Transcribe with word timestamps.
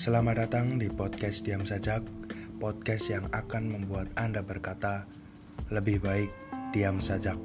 Selamat 0.00 0.48
datang 0.48 0.80
di 0.80 0.88
podcast 0.88 1.44
Diam 1.44 1.60
Sajak, 1.68 2.00
podcast 2.56 3.12
yang 3.12 3.28
akan 3.36 3.68
membuat 3.68 4.08
Anda 4.16 4.40
berkata, 4.40 5.04
lebih 5.68 6.00
baik 6.00 6.32
diam 6.72 6.96
sajak. 6.96 7.36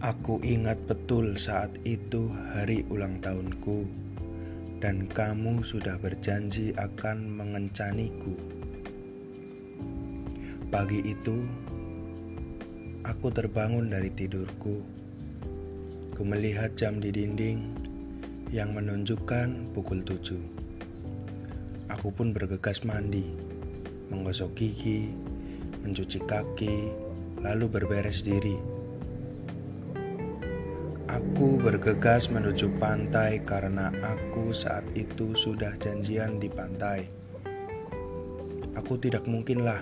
Aku 0.00 0.40
ingat 0.40 0.80
betul 0.88 1.36
saat 1.36 1.68
itu 1.84 2.32
hari 2.56 2.88
ulang 2.88 3.20
tahunku, 3.20 3.84
dan 4.80 5.04
kamu 5.04 5.60
sudah 5.60 6.00
berjanji 6.00 6.72
akan 6.72 7.28
mengencaniku. 7.28 8.40
Pagi 10.72 11.04
itu, 11.04 11.44
aku 13.04 13.28
terbangun 13.36 13.92
dari 13.92 14.08
tidurku. 14.16 14.80
Ku 16.16 16.22
melihat 16.24 16.72
jam 16.72 17.04
di 17.04 17.12
dinding 17.12 17.87
yang 18.48 18.72
menunjukkan 18.72 19.76
pukul 19.76 20.00
tujuh. 20.00 20.40
Aku 21.92 22.08
pun 22.08 22.32
bergegas 22.32 22.80
mandi, 22.80 23.28
menggosok 24.08 24.56
gigi, 24.56 25.12
mencuci 25.84 26.20
kaki, 26.24 26.88
lalu 27.44 27.68
berberes 27.68 28.24
diri. 28.24 28.56
Aku 31.08 31.60
bergegas 31.60 32.32
menuju 32.32 32.72
pantai 32.80 33.44
karena 33.44 33.92
aku 34.00 34.52
saat 34.56 34.84
itu 34.96 35.36
sudah 35.36 35.76
janjian 35.76 36.40
di 36.40 36.48
pantai. 36.48 37.04
Aku 38.80 38.96
tidak 38.96 39.28
mungkinlah 39.28 39.80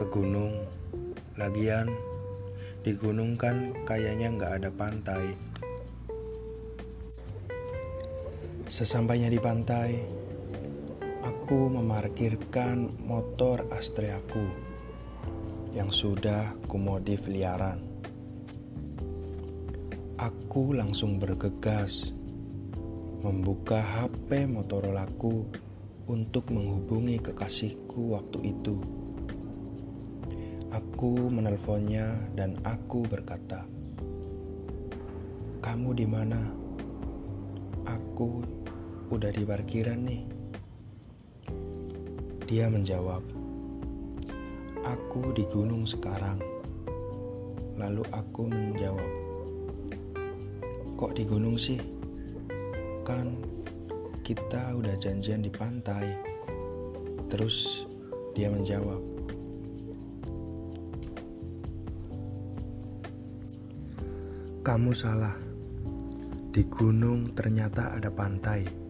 ke 0.00 0.04
gunung. 0.08 0.64
Lagian, 1.34 1.90
di 2.86 2.94
gunung 2.94 3.34
kan 3.34 3.74
kayaknya 3.84 4.30
nggak 4.38 4.52
ada 4.62 4.70
pantai. 4.70 5.34
Sesampainya 8.74 9.30
di 9.30 9.38
pantai, 9.38 10.02
aku 11.22 11.70
memarkirkan 11.70 13.06
motor 13.06 13.70
Astreaku 13.70 14.50
yang 15.78 15.94
sudah 15.94 16.58
kumodif 16.66 17.30
liaran. 17.30 17.78
Aku 20.18 20.74
langsung 20.74 21.22
bergegas 21.22 22.10
membuka 23.22 23.78
HP 23.78 24.50
Motorolaku 24.50 25.46
untuk 26.10 26.50
menghubungi 26.50 27.22
kekasihku 27.22 28.18
waktu 28.18 28.58
itu. 28.58 28.82
Aku 30.74 31.30
menelponnya 31.30 32.10
dan 32.34 32.58
aku 32.66 33.06
berkata, 33.06 33.70
"Kamu 35.62 35.94
di 35.94 36.10
mana?" 36.10 36.64
Aku 37.84 38.40
udah 39.12 39.28
di 39.28 39.44
parkiran 39.44 40.00
nih. 40.00 40.22
Dia 42.48 42.72
menjawab, 42.72 43.20
aku 44.80 45.32
di 45.36 45.44
gunung 45.52 45.84
sekarang. 45.84 46.40
Lalu 47.76 48.04
aku 48.14 48.48
menjawab, 48.48 49.10
kok 50.96 51.12
di 51.12 51.24
gunung 51.28 51.60
sih? 51.60 51.80
Kan 53.04 53.36
kita 54.24 54.72
udah 54.72 54.96
janjian 54.96 55.44
di 55.44 55.52
pantai. 55.52 56.16
Terus 57.28 57.84
dia 58.32 58.48
menjawab, 58.48 59.02
kamu 64.64 64.90
salah. 64.96 65.36
Di 66.54 66.62
gunung 66.70 67.34
ternyata 67.34 67.98
ada 67.98 68.14
pantai. 68.14 68.83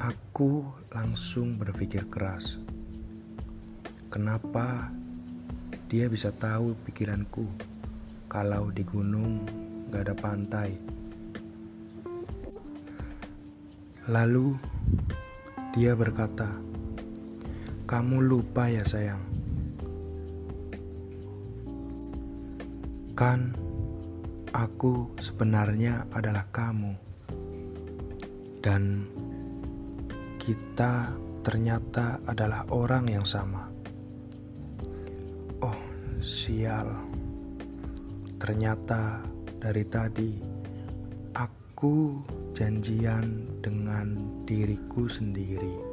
Aku 0.00 0.64
langsung 0.96 1.60
berpikir 1.60 2.08
keras. 2.08 2.56
Kenapa 4.08 4.88
dia 5.92 6.08
bisa 6.08 6.32
tahu 6.32 6.72
pikiranku 6.88 7.44
kalau 8.32 8.72
di 8.72 8.80
gunung 8.80 9.44
gak 9.92 10.08
ada 10.08 10.16
pantai? 10.16 10.80
Lalu 14.08 14.56
dia 15.76 15.92
berkata, 15.92 16.48
"Kamu 17.84 18.24
lupa 18.24 18.72
ya, 18.72 18.88
sayang." 18.88 19.20
Kan 23.12 23.52
Aku 24.50 25.14
sebenarnya 25.22 26.10
adalah 26.10 26.42
kamu, 26.50 26.98
dan 28.66 29.06
kita 30.40 31.12
ternyata 31.44 32.16
adalah 32.24 32.64
orang 32.72 33.12
yang 33.12 33.28
sama. 33.28 33.68
Oh, 35.60 35.76
sial! 36.16 36.88
Ternyata 38.40 39.20
dari 39.60 39.84
tadi 39.84 40.32
aku 41.36 42.24
janjian 42.56 43.60
dengan 43.60 44.16
diriku 44.48 45.04
sendiri. 45.04 45.89